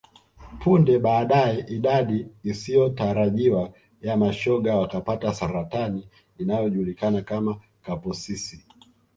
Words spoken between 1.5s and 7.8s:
idadi isiyotarajiwa ya mashoga wakapata saratani inayojulikana kama